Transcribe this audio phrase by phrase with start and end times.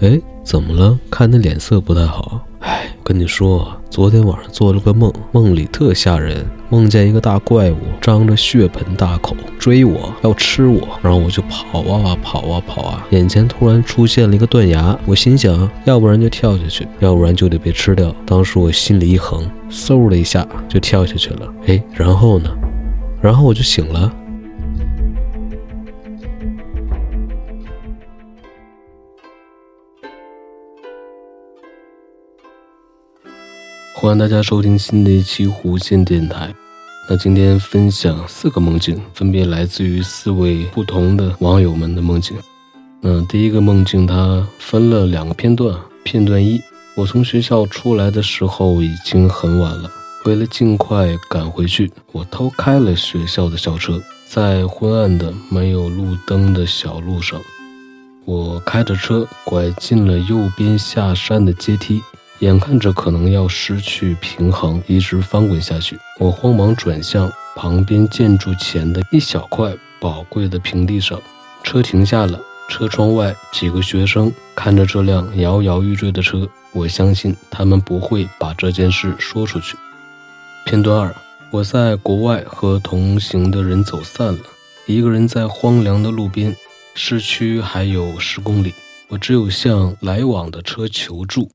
[0.00, 0.98] 哎，怎么了？
[1.10, 2.40] 看你脸色不太好。
[2.60, 18.14] 哎，跟你说，昨天晚上做了个梦，梦里特吓人，梦见一个大怪物张着血盆大口追我，要吃我，然后我就跑啊跑啊跑啊，眼前突然出现了一个断崖，我心想，要不然就跳下去，要不然就得被吃掉。
[18.26, 21.54] 当时我心里一横，嗖的一下就跳下去了。
[21.66, 22.50] 哎，然后呢？
[23.20, 24.12] 然后我就醒了。
[33.96, 36.52] 欢迎大家收听新的一期弧线电台。
[37.08, 42.36] 那今天分享四个梦境，分别来自于四位不同的网友们的梦境。
[43.00, 45.78] 那第一个梦境，它分了两个片段。
[46.02, 46.60] 片段一，
[46.96, 49.88] 我从学校出来的时候已经很晚了，
[50.24, 57.40] 为了尽快赶回去，我偷开了学校的校车，在昏暗的没有路灯的小路上，
[58.24, 62.02] 我开着车拐进了右边下山的阶梯。
[62.40, 71.20] 眼看着可能要失去平衡，一直翻滚下去，我慌忙转向旁边建筑前的一小块宝贵的平地上。
[71.62, 79.76] 车停下了，车窗外几个学生看着这辆摇摇欲坠的车，我相信他们不会把这件事说出去。
[80.66, 81.14] 片段二：
[81.50, 84.40] 我在国外和同行的人走散了，
[84.86, 86.54] 一个人在荒凉的路边，
[86.94, 88.74] 市区还有十公里，
[89.08, 91.50] 我只有向来往的车求助。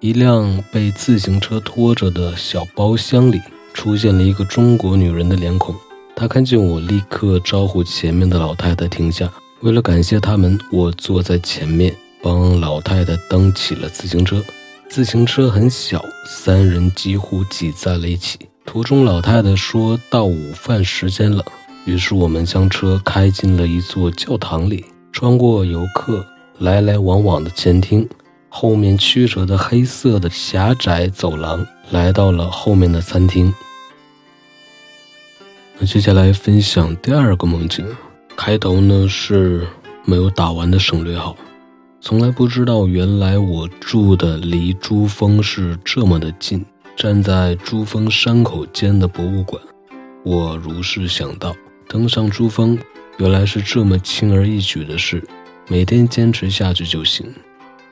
[0.00, 3.40] 一辆被自行车拖着的小包厢里
[3.72, 5.74] 出现了一个中国女人的脸孔。
[6.14, 9.30] 她看见我，立刻招呼前面的老太太停下。
[9.60, 14.42] 为了感谢他们，我坐在前面，帮老太太蹬起了自行车。
[14.88, 18.38] 自行车很小，三人几乎挤在了一起。
[18.66, 21.42] 途中，老太太说到午饭时间了，
[21.86, 26.24] 于是我们将车开进了一座教堂里，穿过游客
[26.58, 28.06] 来来往往的前厅。
[28.48, 33.52] 后面曲折的黑色的狭窄走廊，来到了后面的餐厅。
[35.78, 37.86] 那接下来分享第二个梦境，
[38.34, 39.66] 开头呢是
[40.04, 41.36] 没有打完的省略号。
[42.00, 46.64] 从来不知道原来我住的离珠峰是这么的近，
[46.96, 49.60] 站在珠峰山口间的博物馆，
[50.24, 51.54] 我如是想到，
[51.88, 52.78] 登上珠峰
[53.18, 55.22] 原来是这么轻而易举的事，
[55.68, 57.26] 每天坚持下去就行。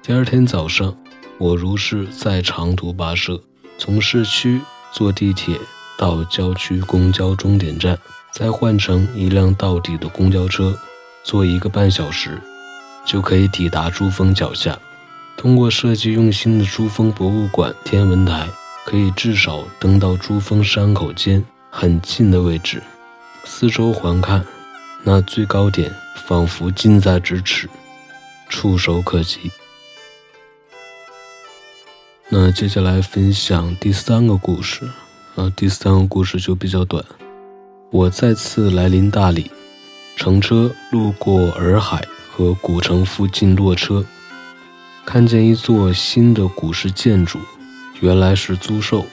[0.06, 0.94] 第二天早上，
[1.38, 3.40] 我如是在长途跋涉，
[3.78, 4.60] 从市区
[4.92, 5.58] 坐地铁
[5.96, 7.98] 到郊区公交终点站，
[8.30, 10.78] 再换乘一辆到底的公交车，
[11.22, 12.38] 坐一个半小时，
[13.06, 14.78] 就可以抵达珠峰脚下。
[15.38, 18.46] 通过设计用心的珠峰博物馆天文台，
[18.84, 22.82] 可以至少登到珠峰山口间很近的位置，
[23.46, 24.44] 四周环看，
[25.02, 25.90] 那最高点
[26.26, 27.70] 仿佛近在咫尺，
[28.50, 29.50] 触手可及。
[32.30, 34.88] 那接下来分享第三个故事，
[35.36, 37.04] 啊，第三个故事就比较短。
[37.90, 39.50] 我再次来临大理，
[40.16, 44.02] 乘车路过洱海和古城附近落车，
[45.04, 47.38] 看见一座新的古式建筑，
[48.00, 49.04] 原来是租售。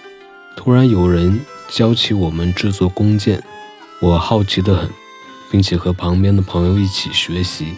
[0.56, 3.44] 突然有人教起我们制作弓箭，
[4.00, 4.90] 我好奇得很，
[5.52, 7.74] 并且和旁边的朋友一起学习。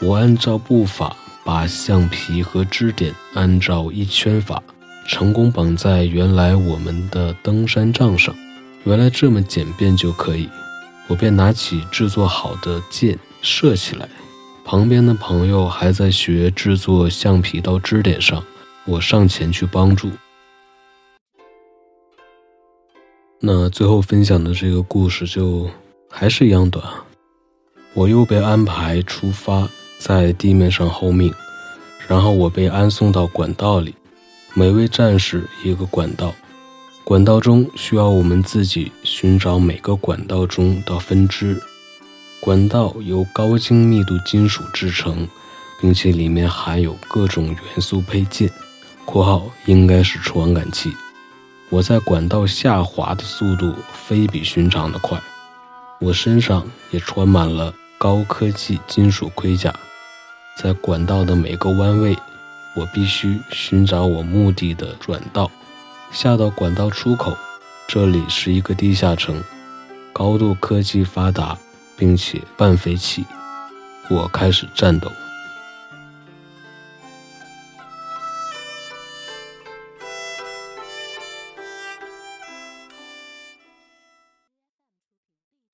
[0.00, 4.62] 我按照步法把橡皮和支点按照一圈法。
[5.06, 8.34] 成功绑在原来我们的登山杖上，
[8.84, 10.48] 原来这么简便就可以，
[11.06, 14.08] 我便拿起制作好的箭射起来。
[14.64, 18.42] 旁边的朋友还在学制作橡皮到支点上，
[18.84, 20.10] 我上前去帮助。
[23.38, 25.70] 那最后分享的这个故事就
[26.10, 26.84] 还是一样短，
[27.94, 29.68] 我又被安排出发，
[29.98, 31.32] 在地面上候命，
[32.08, 33.94] 然后我被安送到管道里。
[34.58, 36.34] 每位战士一个管道，
[37.04, 41.62] 管道中需要我们自己寻找每个管道中的分支。
[42.40, 45.28] 管道由高精密度金属制成，
[45.78, 48.50] 并且里面含有各种元素配件
[49.04, 50.90] （括号应该是传感器）。
[51.68, 55.20] 我在管道下滑的速度非比寻常的快，
[56.00, 59.70] 我身上也穿满了高科技金属盔甲，
[60.58, 62.16] 在管道的每个弯位。
[62.76, 65.50] 我必须寻找我目的的转道，
[66.12, 67.36] 下到管道出口。
[67.88, 69.42] 这里是一个地下城，
[70.12, 71.56] 高度科技发达，
[71.96, 73.24] 并且半废弃。
[74.10, 75.10] 我开始战斗。